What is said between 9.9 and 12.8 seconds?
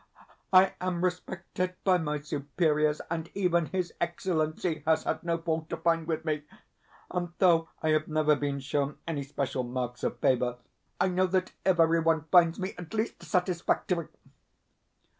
of favour, I know that every one finds me